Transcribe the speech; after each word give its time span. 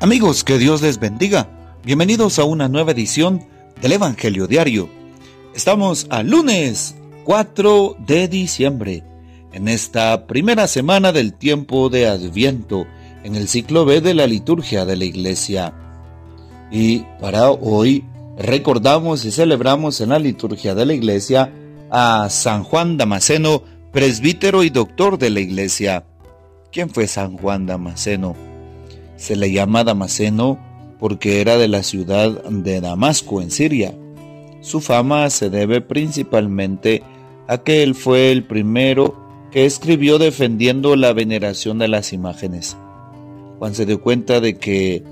Amigos, 0.00 0.44
que 0.44 0.58
Dios 0.58 0.80
les 0.80 1.00
bendiga. 1.00 1.48
Bienvenidos 1.84 2.38
a 2.38 2.44
una 2.44 2.68
nueva 2.68 2.92
edición 2.92 3.44
del 3.82 3.94
Evangelio 3.94 4.46
Diario. 4.46 4.88
Estamos 5.56 6.06
a 6.08 6.22
lunes 6.22 6.94
4 7.24 7.96
de 8.06 8.28
diciembre, 8.28 9.02
en 9.52 9.66
esta 9.66 10.28
primera 10.28 10.68
semana 10.68 11.10
del 11.10 11.34
tiempo 11.34 11.88
de 11.88 12.06
Adviento, 12.06 12.86
en 13.24 13.34
el 13.34 13.48
ciclo 13.48 13.84
B 13.84 14.00
de 14.00 14.14
la 14.14 14.28
liturgia 14.28 14.84
de 14.84 14.94
la 14.94 15.04
Iglesia. 15.04 15.74
Y 16.70 17.00
para 17.20 17.50
hoy 17.50 18.04
recordamos 18.38 19.24
y 19.24 19.32
celebramos 19.32 20.00
en 20.00 20.10
la 20.10 20.20
liturgia 20.20 20.76
de 20.76 20.86
la 20.86 20.94
Iglesia 20.94 21.52
a 21.90 22.28
San 22.30 22.62
Juan 22.62 22.98
Damasceno, 22.98 23.64
presbítero 23.90 24.62
y 24.62 24.70
doctor 24.70 25.18
de 25.18 25.30
la 25.30 25.40
Iglesia. 25.40 26.04
¿Quién 26.70 26.88
fue 26.88 27.08
San 27.08 27.36
Juan 27.36 27.66
Damasceno? 27.66 28.47
Se 29.18 29.36
le 29.36 29.52
llama 29.52 29.84
Damasceno 29.84 30.58
porque 30.98 31.42
era 31.42 31.58
de 31.58 31.68
la 31.68 31.82
ciudad 31.82 32.42
de 32.44 32.80
Damasco 32.80 33.42
en 33.42 33.50
Siria. 33.50 33.94
Su 34.62 34.80
fama 34.80 35.28
se 35.28 35.50
debe 35.50 35.82
principalmente 35.82 37.02
a 37.46 37.58
que 37.58 37.82
él 37.82 37.94
fue 37.94 38.32
el 38.32 38.44
primero 38.44 39.14
que 39.50 39.66
escribió 39.66 40.18
defendiendo 40.18 40.96
la 40.96 41.12
veneración 41.12 41.78
de 41.78 41.88
las 41.88 42.12
imágenes. 42.12 42.76
Juan 43.58 43.74
se 43.74 43.86
dio 43.86 44.00
cuenta 44.00 44.40
de 44.40 44.56
que 44.56 45.02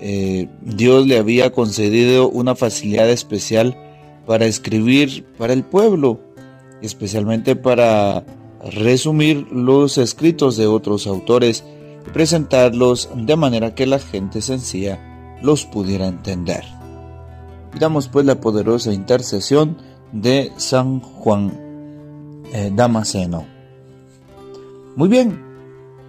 eh, 0.00 0.48
Dios 0.62 1.06
le 1.06 1.18
había 1.18 1.52
concedido 1.52 2.28
una 2.28 2.54
facilidad 2.54 3.08
especial 3.10 3.76
para 4.26 4.46
escribir 4.46 5.24
para 5.38 5.52
el 5.52 5.64
pueblo, 5.64 6.20
especialmente 6.82 7.56
para 7.56 8.24
resumir 8.70 9.46
los 9.50 9.98
escritos 9.98 10.56
de 10.56 10.66
otros 10.66 11.06
autores 11.06 11.64
presentarlos 12.08 13.10
de 13.14 13.36
manera 13.36 13.74
que 13.74 13.86
la 13.86 13.98
gente 13.98 14.40
sencilla 14.42 15.38
los 15.42 15.64
pudiera 15.64 16.06
entender. 16.06 16.64
Pidamos 17.72 18.08
pues 18.08 18.24
la 18.26 18.40
poderosa 18.40 18.92
intercesión 18.92 19.76
de 20.12 20.52
San 20.56 21.00
Juan 21.00 21.68
eh. 22.52 22.72
Muy 24.96 25.08
bien, 25.08 25.40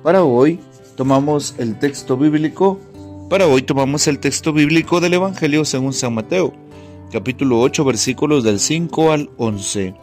para 0.04 0.24
hoy 0.24 0.60
tomamos 0.96 1.54
el 1.58 1.78
texto 1.78 2.16
bíblico, 2.16 2.80
para 3.30 3.46
hoy 3.46 3.62
tomamos 3.62 4.08
el 4.08 4.20
texto 4.20 4.54
bíblico 4.54 5.02
del 5.02 5.16
Evangelio 5.16 5.66
según 5.66 5.92
San 5.92 6.14
Mateo, 6.14 6.54
capítulo 7.12 7.60
8 7.60 7.84
versículos 7.84 8.44
del 8.44 8.60
5 8.60 9.12
al 9.12 9.30
11. 9.38 9.94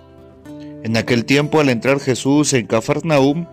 En 0.84 0.96
aquel 0.96 1.24
tiempo 1.24 1.58
al 1.58 1.70
entrar 1.70 2.00
Jesús 2.00 2.52
en 2.52 2.66
Cafarnaum, 2.66 3.46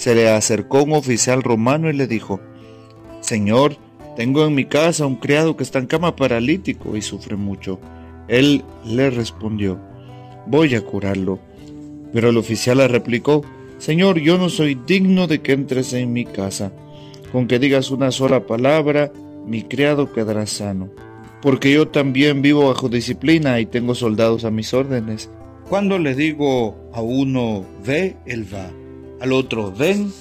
se 0.00 0.14
le 0.14 0.30
acercó 0.30 0.82
un 0.82 0.94
oficial 0.94 1.42
romano 1.42 1.90
y 1.90 1.92
le 1.92 2.06
dijo, 2.06 2.40
Señor, 3.20 3.76
tengo 4.16 4.46
en 4.46 4.54
mi 4.54 4.64
casa 4.64 5.04
un 5.04 5.16
criado 5.16 5.58
que 5.58 5.62
está 5.62 5.78
en 5.78 5.88
cama 5.88 6.16
paralítico 6.16 6.96
y 6.96 7.02
sufre 7.02 7.36
mucho. 7.36 7.78
Él 8.26 8.64
le 8.86 9.10
respondió, 9.10 9.78
voy 10.46 10.74
a 10.74 10.80
curarlo. 10.80 11.38
Pero 12.14 12.30
el 12.30 12.38
oficial 12.38 12.78
le 12.78 12.88
replicó, 12.88 13.44
Señor, 13.76 14.18
yo 14.20 14.38
no 14.38 14.48
soy 14.48 14.74
digno 14.74 15.26
de 15.26 15.42
que 15.42 15.52
entres 15.52 15.92
en 15.92 16.14
mi 16.14 16.24
casa. 16.24 16.72
Con 17.30 17.46
que 17.46 17.58
digas 17.58 17.90
una 17.90 18.10
sola 18.10 18.46
palabra, 18.46 19.12
mi 19.44 19.64
criado 19.64 20.14
quedará 20.14 20.46
sano. 20.46 20.88
Porque 21.42 21.74
yo 21.74 21.88
también 21.88 22.40
vivo 22.40 22.68
bajo 22.68 22.88
disciplina 22.88 23.60
y 23.60 23.66
tengo 23.66 23.94
soldados 23.94 24.46
a 24.46 24.50
mis 24.50 24.72
órdenes. 24.72 25.28
Cuando 25.68 25.98
le 25.98 26.14
digo 26.14 26.88
a 26.94 27.02
uno, 27.02 27.66
ve, 27.84 28.16
él 28.24 28.46
va 28.50 28.79
al 29.20 29.32
otro, 29.32 29.70
ven 29.70 30.12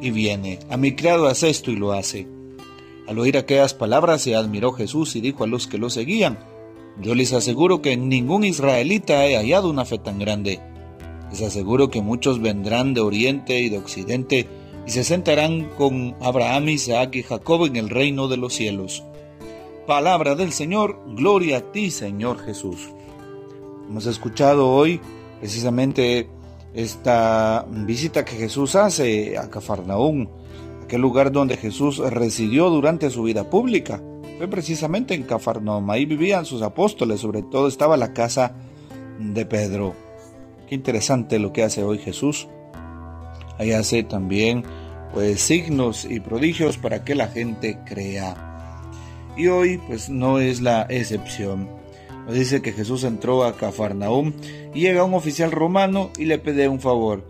y 0.00 0.10
viene. 0.10 0.58
A 0.68 0.76
mi 0.76 0.94
criado 0.94 1.26
hace 1.26 1.48
esto 1.48 1.70
y 1.70 1.76
lo 1.76 1.92
hace. 1.92 2.28
Al 3.08 3.18
oír 3.18 3.36
aquellas 3.36 3.74
palabras 3.74 4.22
se 4.22 4.36
admiró 4.36 4.72
Jesús 4.72 5.16
y 5.16 5.20
dijo 5.20 5.44
a 5.44 5.46
los 5.46 5.66
que 5.66 5.78
lo 5.78 5.90
seguían, 5.90 6.38
yo 7.00 7.14
les 7.14 7.32
aseguro 7.32 7.80
que 7.80 7.96
ningún 7.96 8.44
israelita 8.44 9.26
he 9.26 9.36
hallado 9.36 9.70
una 9.70 9.84
fe 9.84 9.98
tan 9.98 10.18
grande. 10.18 10.60
Les 11.30 11.40
aseguro 11.40 11.90
que 11.90 12.02
muchos 12.02 12.40
vendrán 12.40 12.92
de 12.92 13.00
oriente 13.00 13.58
y 13.60 13.70
de 13.70 13.78
occidente 13.78 14.46
y 14.86 14.90
se 14.90 15.02
sentarán 15.02 15.70
con 15.78 16.14
Abraham, 16.20 16.68
Isaac 16.68 17.16
y 17.16 17.22
Jacob 17.22 17.64
en 17.64 17.76
el 17.76 17.88
reino 17.88 18.28
de 18.28 18.36
los 18.36 18.52
cielos. 18.52 19.02
Palabra 19.86 20.34
del 20.34 20.52
Señor, 20.52 21.00
gloria 21.16 21.58
a 21.58 21.72
ti, 21.72 21.90
Señor 21.90 22.38
Jesús. 22.44 22.90
Hemos 23.88 24.06
escuchado 24.06 24.70
hoy 24.70 25.00
precisamente 25.40 26.28
esta 26.74 27.66
visita 27.68 28.24
que 28.24 28.36
Jesús 28.36 28.76
hace 28.76 29.36
a 29.36 29.50
Cafarnaún, 29.50 30.28
aquel 30.84 31.00
lugar 31.00 31.32
donde 31.32 31.56
Jesús 31.56 31.98
residió 31.98 32.70
durante 32.70 33.10
su 33.10 33.24
vida 33.24 33.48
pública. 33.48 34.02
Fue 34.38 34.48
precisamente 34.48 35.14
en 35.14 35.24
Cafarnaún, 35.24 35.90
ahí 35.90 36.06
vivían 36.06 36.46
sus 36.46 36.62
apóstoles, 36.62 37.20
sobre 37.20 37.42
todo 37.42 37.68
estaba 37.68 37.96
la 37.96 38.12
casa 38.12 38.54
de 39.18 39.46
Pedro. 39.46 39.94
Qué 40.68 40.74
interesante 40.74 41.38
lo 41.38 41.52
que 41.52 41.62
hace 41.62 41.82
hoy 41.82 41.98
Jesús. 41.98 42.48
Ahí 43.58 43.72
hace 43.72 44.02
también 44.02 44.64
pues 45.12 45.42
signos 45.42 46.06
y 46.06 46.20
prodigios 46.20 46.78
para 46.78 47.04
que 47.04 47.14
la 47.14 47.28
gente 47.28 47.78
crea. 47.84 48.34
Y 49.36 49.48
hoy 49.48 49.78
pues 49.86 50.08
no 50.08 50.38
es 50.38 50.62
la 50.62 50.86
excepción. 50.88 51.81
Nos 52.26 52.34
dice 52.34 52.62
que 52.62 52.72
Jesús 52.72 53.04
entró 53.04 53.44
a 53.44 53.56
Cafarnaúm 53.56 54.32
y 54.74 54.80
llega 54.80 55.04
un 55.04 55.14
oficial 55.14 55.50
romano 55.50 56.10
y 56.16 56.26
le 56.26 56.38
pide 56.38 56.68
un 56.68 56.80
favor. 56.80 57.26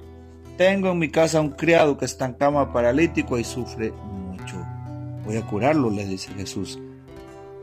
Tengo 0.58 0.90
en 0.90 0.98
mi 0.98 1.08
casa 1.08 1.40
un 1.40 1.50
criado 1.50 1.96
que 1.96 2.04
está 2.04 2.26
en 2.26 2.34
cama 2.34 2.72
paralítico 2.72 3.38
y 3.38 3.44
sufre 3.44 3.92
mucho. 3.92 4.56
Voy 5.24 5.36
a 5.36 5.46
curarlo, 5.46 5.90
le 5.90 6.06
dice 6.06 6.30
Jesús. 6.34 6.78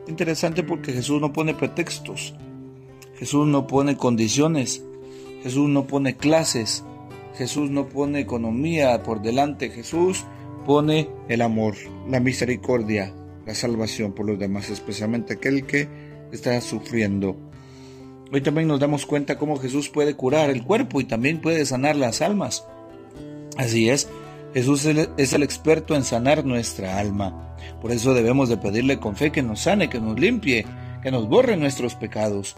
Interesante 0.08 0.64
porque 0.64 0.92
Jesús 0.92 1.22
no 1.22 1.32
pone 1.32 1.54
pretextos. 1.54 2.34
Jesús 3.16 3.46
no 3.46 3.68
pone 3.68 3.96
condiciones. 3.96 4.84
Jesús 5.44 5.70
no 5.70 5.86
pone 5.86 6.16
clases. 6.16 6.84
Jesús 7.36 7.70
no 7.70 7.88
pone 7.88 8.20
economía 8.20 9.04
por 9.04 9.22
delante. 9.22 9.70
Jesús 9.70 10.26
pone 10.66 11.10
el 11.28 11.42
amor, 11.42 11.76
la 12.10 12.20
misericordia, 12.20 13.14
la 13.46 13.54
salvación 13.54 14.14
por 14.14 14.26
los 14.26 14.40
demás, 14.40 14.70
especialmente 14.70 15.34
aquel 15.34 15.66
que 15.66 16.09
está 16.32 16.60
sufriendo. 16.62 17.36
Hoy 18.32 18.42
también 18.42 18.68
nos 18.68 18.80
damos 18.80 19.06
cuenta 19.06 19.38
cómo 19.38 19.58
Jesús 19.58 19.90
puede 19.90 20.16
curar 20.16 20.50
el 20.50 20.64
cuerpo 20.64 21.02
y 21.02 21.06
también 21.06 21.42
puede 21.42 21.66
sanar 21.66 21.96
las 21.96 22.22
almas. 22.22 22.66
Así 23.58 23.90
es, 23.90 24.08
Jesús 24.54 24.86
es 24.86 25.34
el 25.34 25.44
experto 25.44 25.96
en 25.96 26.04
sanar 26.04 26.46
nuestra 26.46 27.00
alma. 27.00 27.56
Por 27.82 27.92
eso 27.92 28.14
debemos 28.14 28.50
de 28.50 28.58
pedirle 28.58 29.00
con 29.00 29.16
fe 29.16 29.32
que 29.32 29.42
nos 29.42 29.62
sane, 29.62 29.90
que 29.90 30.00
nos 30.00 30.20
limpie, 30.20 30.66
que 31.02 31.12
nos 31.12 31.28
borre 31.28 31.58
nuestros 31.58 31.96
pecados. 31.96 32.56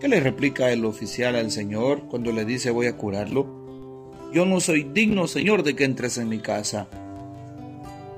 ¿Qué 0.00 0.08
le 0.08 0.20
replica 0.20 0.72
el 0.72 0.84
oficial 0.84 1.36
al 1.36 1.50
Señor 1.50 2.08
cuando 2.08 2.32
le 2.32 2.44
dice 2.44 2.70
voy 2.70 2.86
a 2.86 2.96
curarlo? 2.96 3.46
Yo 4.32 4.46
no 4.46 4.60
soy 4.60 4.84
digno, 4.84 5.26
Señor, 5.26 5.62
de 5.62 5.76
que 5.76 5.84
entres 5.84 6.18
en 6.18 6.28
mi 6.28 6.38
casa. 6.38 6.88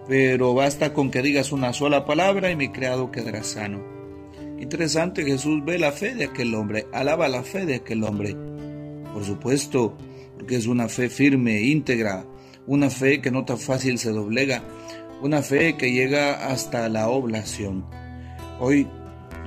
Pero 0.09 0.55
basta 0.55 0.93
con 0.93 1.11
que 1.11 1.23
digas 1.23 1.51
una 1.51 1.73
sola 1.73 2.05
palabra 2.05 2.51
y 2.51 2.57
mi 2.57 2.69
criado 2.69 3.11
quedará 3.11 3.43
sano. 3.43 3.94
Interesante, 4.65 5.27
Jesús 5.27 5.63
ve 5.63 5.79
la 5.79 5.93
fe 5.93 6.15
de 6.15 6.25
aquel 6.25 6.55
hombre, 6.55 6.87
alaba 6.91 7.29
la 7.29 7.43
fe 7.43 7.67
de 7.67 7.75
aquel 7.75 8.03
hombre. 8.03 8.35
Por 9.13 9.23
supuesto, 9.23 9.95
porque 10.39 10.57
es 10.57 10.67
una 10.67 10.89
fe 10.89 11.11
firme, 11.11 11.61
íntegra, 11.61 12.25
una 12.67 12.89
fe 12.89 13.21
que 13.21 13.31
no 13.31 13.45
tan 13.45 13.59
fácil 13.59 13.99
se 13.99 14.11
doblega, 14.11 14.63
una 15.21 15.43
fe 15.43 15.77
que 15.77 15.93
llega 15.93 16.49
hasta 16.51 16.89
la 16.89 17.11
oblación. 17.11 17.85
Hoy 18.59 18.89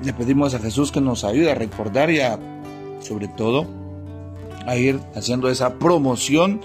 le 0.04 0.14
pedimos 0.14 0.54
a 0.54 0.60
Jesús 0.60 0.92
que 0.92 1.02
nos 1.02 1.24
ayude 1.24 1.50
a 1.50 1.56
recordar 1.56 2.12
y 2.12 2.20
a, 2.20 2.38
sobre 3.00 3.28
todo, 3.28 3.66
a 4.68 4.78
ir 4.78 5.00
haciendo 5.16 5.50
esa 5.50 5.80
promoción 5.80 6.62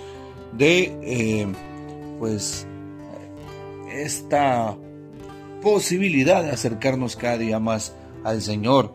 de, 0.52 0.94
eh, 1.00 1.46
pues, 2.18 2.66
esta 3.90 4.76
posibilidad 5.62 6.42
de 6.42 6.50
acercarnos 6.50 7.16
cada 7.16 7.38
día 7.38 7.58
más 7.58 7.94
al 8.24 8.42
Señor. 8.42 8.92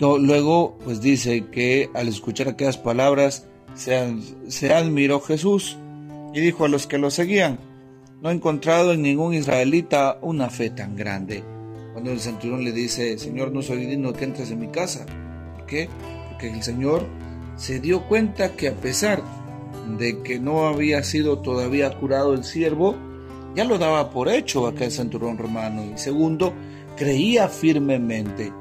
luego, 0.00 0.78
pues 0.84 1.00
dice 1.00 1.46
que 1.46 1.90
al 1.94 2.08
escuchar 2.08 2.48
aquellas 2.48 2.78
palabras, 2.78 3.46
se, 3.74 4.16
se 4.48 4.72
admiró 4.72 5.20
Jesús 5.20 5.76
y 6.32 6.40
dijo 6.40 6.64
a 6.64 6.68
los 6.68 6.86
que 6.86 6.98
lo 6.98 7.10
seguían, 7.10 7.58
no 8.22 8.30
he 8.30 8.32
encontrado 8.32 8.92
en 8.92 9.02
ningún 9.02 9.34
israelita 9.34 10.18
una 10.22 10.48
fe 10.48 10.70
tan 10.70 10.96
grande. 10.96 11.44
Cuando 11.92 12.10
el 12.10 12.20
centurión 12.20 12.64
le 12.64 12.72
dice, 12.72 13.18
Señor, 13.18 13.52
no 13.52 13.62
soy 13.62 13.86
digno 13.86 14.12
que 14.12 14.24
entres 14.24 14.50
en 14.50 14.60
mi 14.60 14.68
casa. 14.68 15.06
¿Por 15.54 15.66
qué? 15.66 15.88
Porque 16.30 16.50
el 16.50 16.62
Señor 16.62 17.06
se 17.56 17.80
dio 17.80 18.02
cuenta 18.08 18.56
que 18.56 18.68
a 18.68 18.74
pesar 18.74 19.22
de 19.98 20.22
que 20.22 20.40
no 20.40 20.66
había 20.66 21.02
sido 21.04 21.38
todavía 21.38 21.90
curado 21.98 22.34
el 22.34 22.44
siervo, 22.44 22.96
ya 23.54 23.64
lo 23.64 23.78
daba 23.78 24.10
por 24.10 24.28
hecho 24.28 24.66
aquel 24.66 24.90
centurión 24.90 25.38
romano. 25.38 25.84
Y 25.84 25.98
segundo, 25.98 26.52
creía 26.96 27.48
firmemente, 27.48 28.52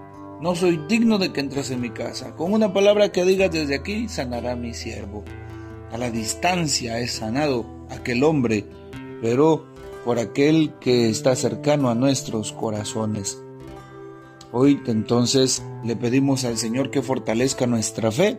no 0.41 0.55
soy 0.55 0.77
digno 0.89 1.17
de 1.19 1.31
que 1.31 1.39
entres 1.39 1.71
en 1.71 1.81
mi 1.81 1.89
casa. 1.89 2.35
Con 2.35 2.51
una 2.51 2.73
palabra 2.73 3.11
que 3.11 3.23
digas 3.23 3.51
desde 3.51 3.75
aquí, 3.75 4.09
sanará 4.09 4.55
mi 4.55 4.73
siervo. 4.73 5.23
A 5.91 5.97
la 5.97 6.11
distancia 6.11 6.99
es 6.99 7.13
sanado 7.13 7.65
aquel 7.89 8.23
hombre, 8.23 8.65
pero 9.21 9.65
por 10.03 10.19
aquel 10.19 10.73
que 10.81 11.09
está 11.09 11.35
cercano 11.35 11.89
a 11.89 11.95
nuestros 11.95 12.51
corazones. 12.51 13.41
Hoy 14.51 14.81
entonces 14.85 15.63
le 15.83 15.95
pedimos 15.95 16.43
al 16.43 16.57
Señor 16.57 16.91
que 16.91 17.01
fortalezca 17.01 17.65
nuestra 17.65 18.11
fe, 18.11 18.37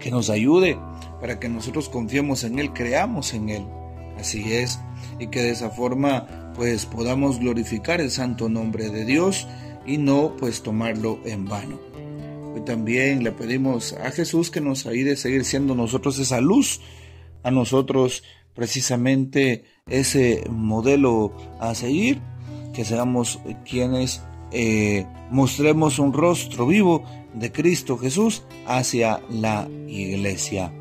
que 0.00 0.10
nos 0.10 0.30
ayude 0.30 0.76
para 1.20 1.38
que 1.38 1.48
nosotros 1.48 1.88
confiemos 1.88 2.42
en 2.42 2.58
Él, 2.58 2.72
creamos 2.72 3.34
en 3.34 3.50
Él. 3.50 3.64
Así 4.18 4.52
es, 4.52 4.80
y 5.18 5.28
que 5.28 5.42
de 5.42 5.50
esa 5.50 5.70
forma 5.70 6.26
pues 6.54 6.86
podamos 6.86 7.38
glorificar 7.38 8.00
el 8.00 8.10
santo 8.10 8.48
nombre 8.48 8.90
de 8.90 9.04
Dios 9.04 9.46
y 9.86 9.98
no 9.98 10.36
pues 10.36 10.62
tomarlo 10.62 11.18
en 11.24 11.46
vano. 11.46 11.80
Hoy 12.54 12.60
también 12.62 13.24
le 13.24 13.32
pedimos 13.32 13.94
a 13.94 14.10
Jesús 14.10 14.50
que 14.50 14.60
nos 14.60 14.86
ayude 14.86 15.12
a 15.12 15.16
seguir 15.16 15.44
siendo 15.44 15.74
nosotros 15.74 16.18
esa 16.18 16.40
luz, 16.40 16.80
a 17.42 17.50
nosotros 17.50 18.22
precisamente 18.54 19.64
ese 19.86 20.44
modelo 20.50 21.32
a 21.58 21.74
seguir, 21.74 22.20
que 22.74 22.84
seamos 22.84 23.40
quienes 23.68 24.22
eh, 24.50 25.06
mostremos 25.30 25.98
un 25.98 26.12
rostro 26.12 26.66
vivo 26.66 27.04
de 27.34 27.50
Cristo 27.50 27.96
Jesús 27.96 28.42
hacia 28.66 29.20
la 29.30 29.68
iglesia. 29.88 30.72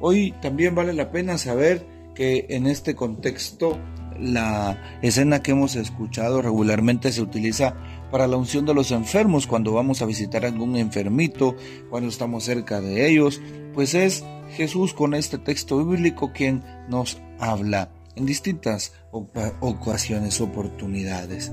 Hoy 0.00 0.34
también 0.40 0.74
vale 0.74 0.94
la 0.94 1.10
pena 1.10 1.38
saber 1.38 1.86
que 2.14 2.46
en 2.48 2.66
este 2.66 2.94
contexto 2.94 3.78
la 4.20 4.98
escena 5.02 5.42
que 5.42 5.52
hemos 5.52 5.76
escuchado 5.76 6.42
regularmente 6.42 7.12
se 7.12 7.22
utiliza 7.22 7.74
para 8.10 8.26
la 8.26 8.36
unción 8.36 8.66
de 8.66 8.74
los 8.74 8.90
enfermos 8.90 9.46
cuando 9.46 9.72
vamos 9.72 10.02
a 10.02 10.06
visitar 10.06 10.44
a 10.44 10.48
algún 10.48 10.76
enfermito, 10.76 11.56
cuando 11.90 12.08
estamos 12.08 12.44
cerca 12.44 12.80
de 12.80 13.08
ellos, 13.08 13.40
pues 13.74 13.94
es 13.94 14.24
Jesús 14.56 14.92
con 14.94 15.14
este 15.14 15.38
texto 15.38 15.84
bíblico 15.84 16.32
quien 16.32 16.62
nos 16.88 17.20
habla 17.38 17.90
en 18.16 18.26
distintas 18.26 18.92
ocasiones, 19.10 20.40
oportunidades. 20.40 21.52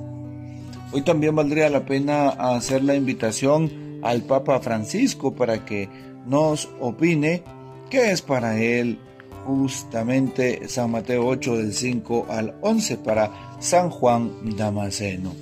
Hoy 0.92 1.04
también 1.04 1.36
valdría 1.36 1.70
la 1.70 1.86
pena 1.86 2.30
hacer 2.30 2.84
la 2.84 2.96
invitación 2.96 4.00
al 4.02 4.24
Papa 4.24 4.60
Francisco 4.60 5.36
para 5.36 5.64
que 5.66 5.90
nos 6.26 6.70
opine 6.80 7.44
qué 7.90 8.12
es 8.12 8.22
para 8.22 8.60
él 8.62 9.00
justamente 9.50 10.68
San 10.68 10.92
Mateo 10.92 11.26
8 11.26 11.58
del 11.58 11.74
5 11.74 12.28
al 12.30 12.54
11 12.62 12.98
para 12.98 13.32
San 13.60 13.90
Juan 13.90 14.56
Damasceno. 14.56 15.34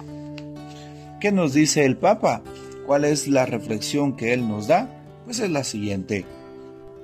¿Qué 1.19 1.33
nos 1.33 1.53
dice 1.53 1.83
el 1.83 1.97
Papa? 1.97 2.41
¿Cuál 2.85 3.03
es 3.03 3.27
la 3.27 3.45
reflexión 3.45 4.15
que 4.15 4.31
él 4.31 4.47
nos 4.47 4.67
da? 4.67 4.89
Pues 5.25 5.39
es 5.39 5.49
la 5.49 5.65
siguiente. 5.65 6.23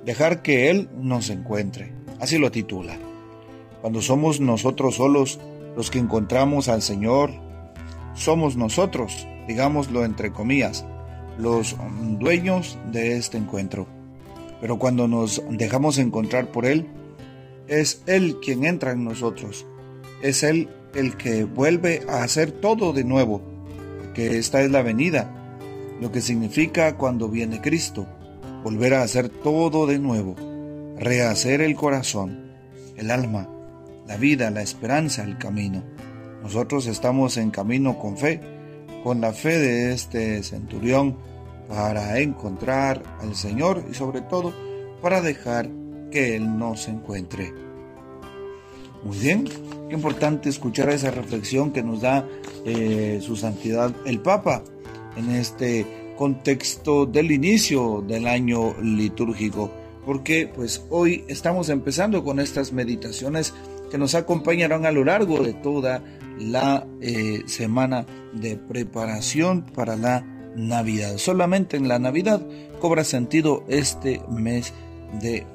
Dejar 0.06 0.40
que 0.40 0.70
Él 0.70 0.88
nos 0.98 1.28
encuentre. 1.28 1.92
Así 2.20 2.38
lo 2.38 2.50
titula. 2.50 2.96
Cuando 3.82 4.00
somos 4.00 4.40
nosotros 4.40 4.94
solos 4.94 5.38
los 5.76 5.90
que 5.90 5.98
encontramos 5.98 6.68
al 6.68 6.80
Señor, 6.80 7.32
somos 8.14 8.56
nosotros, 8.56 9.26
digámoslo 9.46 10.06
entre 10.06 10.32
comillas, 10.32 10.86
los 11.36 11.76
dueños 12.18 12.78
de 12.90 13.18
este 13.18 13.36
encuentro. 13.36 13.86
Pero 14.64 14.78
cuando 14.78 15.06
nos 15.06 15.42
dejamos 15.50 15.98
encontrar 15.98 16.50
por 16.50 16.64
Él, 16.64 16.86
es 17.68 18.02
Él 18.06 18.38
quien 18.42 18.64
entra 18.64 18.92
en 18.92 19.04
nosotros. 19.04 19.66
Es 20.22 20.42
Él 20.42 20.70
el 20.94 21.18
que 21.18 21.44
vuelve 21.44 22.00
a 22.08 22.22
hacer 22.22 22.50
todo 22.50 22.94
de 22.94 23.04
nuevo, 23.04 23.42
porque 23.98 24.38
esta 24.38 24.62
es 24.62 24.70
la 24.70 24.80
venida, 24.80 25.30
lo 26.00 26.10
que 26.10 26.22
significa 26.22 26.96
cuando 26.96 27.28
viene 27.28 27.60
Cristo, 27.60 28.06
volver 28.62 28.94
a 28.94 29.02
hacer 29.02 29.28
todo 29.28 29.86
de 29.86 29.98
nuevo, 29.98 30.34
rehacer 30.98 31.60
el 31.60 31.74
corazón, 31.74 32.50
el 32.96 33.10
alma, 33.10 33.50
la 34.06 34.16
vida, 34.16 34.50
la 34.50 34.62
esperanza, 34.62 35.24
el 35.24 35.36
camino. 35.36 35.84
Nosotros 36.42 36.86
estamos 36.86 37.36
en 37.36 37.50
camino 37.50 37.98
con 37.98 38.16
fe, 38.16 38.40
con 39.02 39.20
la 39.20 39.34
fe 39.34 39.58
de 39.58 39.92
este 39.92 40.42
centurión, 40.42 41.18
para 41.68 42.18
encontrar 42.20 43.02
al 43.20 43.34
Señor 43.34 43.84
y 43.90 43.94
sobre 43.94 44.20
todo 44.22 44.52
para 45.00 45.20
dejar 45.20 45.68
que 46.10 46.36
Él 46.36 46.58
nos 46.58 46.88
encuentre. 46.88 47.52
Muy 49.02 49.18
bien, 49.18 49.44
qué 49.88 49.94
importante 49.94 50.48
escuchar 50.48 50.88
esa 50.88 51.10
reflexión 51.10 51.72
que 51.72 51.82
nos 51.82 52.00
da 52.00 52.26
eh, 52.64 53.18
su 53.20 53.36
santidad 53.36 53.94
el 54.06 54.20
Papa 54.20 54.62
en 55.16 55.30
este 55.30 55.86
contexto 56.16 57.06
del 57.06 57.30
inicio 57.30 58.02
del 58.06 58.26
año 58.26 58.74
litúrgico, 58.80 59.70
porque 60.06 60.50
pues 60.52 60.86
hoy 60.90 61.24
estamos 61.28 61.68
empezando 61.68 62.24
con 62.24 62.40
estas 62.40 62.72
meditaciones 62.72 63.52
que 63.90 63.98
nos 63.98 64.14
acompañarán 64.14 64.86
a 64.86 64.92
lo 64.92 65.04
largo 65.04 65.42
de 65.42 65.52
toda 65.52 66.02
la 66.38 66.86
eh, 67.00 67.42
semana 67.46 68.06
de 68.32 68.56
preparación 68.56 69.62
para 69.62 69.96
la 69.96 70.24
Navidad. 70.54 71.18
Solamente 71.18 71.76
en 71.76 71.88
la 71.88 71.98
Navidad 71.98 72.40
cobra 72.80 73.04
sentido 73.04 73.64
este 73.68 74.20
mes 74.28 74.72
de 75.20 75.46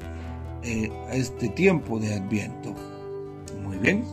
eh, 0.64 0.92
este 1.12 1.50
tiempo 1.50 2.00
de 2.00 2.14
Adviento. 2.14 2.74
Muy 3.64 3.78
bien. 3.78 4.04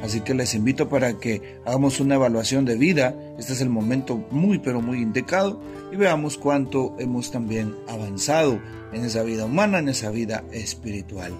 Así 0.00 0.20
que 0.20 0.34
les 0.34 0.54
invito 0.54 0.88
para 0.88 1.18
que 1.18 1.60
hagamos 1.64 1.98
una 2.00 2.14
evaluación 2.14 2.64
de 2.64 2.76
vida. 2.76 3.14
Este 3.38 3.52
es 3.52 3.60
el 3.60 3.68
momento 3.68 4.24
muy 4.30 4.58
pero 4.58 4.80
muy 4.80 4.98
indicado 4.98 5.60
y 5.92 5.96
veamos 5.96 6.38
cuánto 6.38 6.94
hemos 6.98 7.30
también 7.30 7.74
avanzado 7.88 8.60
en 8.92 9.04
esa 9.04 9.22
vida 9.22 9.46
humana, 9.46 9.78
en 9.78 9.88
esa 9.88 10.10
vida 10.10 10.44
espiritual. 10.52 11.32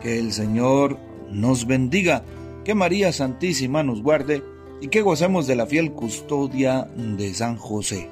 Que 0.00 0.18
el 0.18 0.32
Señor 0.32 0.98
nos 1.30 1.66
bendiga, 1.66 2.24
que 2.64 2.74
María 2.74 3.12
Santísima 3.12 3.82
nos 3.82 4.02
guarde 4.02 4.42
y 4.80 4.88
que 4.88 5.02
gocemos 5.02 5.46
de 5.46 5.56
la 5.56 5.66
fiel 5.66 5.92
custodia 5.92 6.88
de 6.96 7.32
San 7.34 7.56
José. 7.56 8.08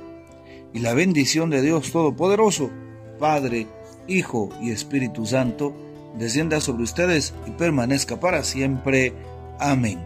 Y 0.72 0.80
la 0.80 0.94
bendición 0.94 1.50
de 1.50 1.62
Dios 1.62 1.92
Todopoderoso, 1.92 2.70
Padre, 3.18 3.66
Hijo 4.08 4.50
y 4.60 4.70
Espíritu 4.70 5.26
Santo, 5.26 5.74
descienda 6.18 6.60
sobre 6.60 6.82
ustedes 6.82 7.34
y 7.46 7.50
permanezca 7.52 8.18
para 8.18 8.42
siempre. 8.42 9.12
Amén. 9.58 10.00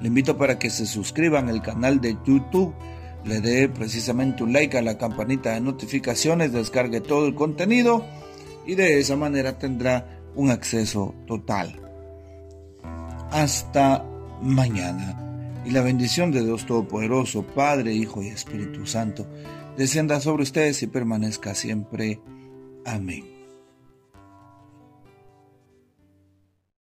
Le 0.00 0.08
invito 0.08 0.36
para 0.36 0.58
que 0.58 0.70
se 0.70 0.86
suscriban 0.86 1.48
al 1.48 1.62
canal 1.62 2.00
de 2.00 2.16
YouTube, 2.26 2.74
le 3.24 3.40
dé 3.40 3.68
precisamente 3.68 4.42
un 4.42 4.52
like 4.52 4.76
a 4.78 4.82
la 4.82 4.96
campanita 4.96 5.52
de 5.52 5.60
notificaciones, 5.60 6.52
descargue 6.52 7.00
todo 7.00 7.26
el 7.26 7.34
contenido 7.34 8.04
y 8.66 8.74
de 8.74 8.98
esa 8.98 9.16
manera 9.16 9.58
tendrá 9.58 10.20
un 10.34 10.50
acceso 10.50 11.14
total. 11.26 11.78
Hasta 13.30 14.04
mañana. 14.40 15.29
Y 15.64 15.70
la 15.70 15.82
bendición 15.82 16.30
de 16.30 16.42
Dios 16.42 16.66
Todopoderoso, 16.66 17.42
Padre, 17.42 17.92
Hijo 17.92 18.22
y 18.22 18.28
Espíritu 18.28 18.86
Santo, 18.86 19.26
descienda 19.76 20.20
sobre 20.20 20.42
ustedes 20.42 20.82
y 20.82 20.86
permanezca 20.86 21.54
siempre. 21.54 22.20
Amén. 22.84 23.39